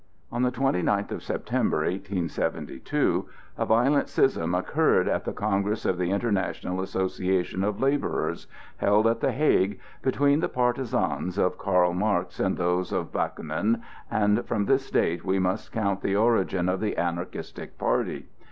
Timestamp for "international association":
6.09-7.63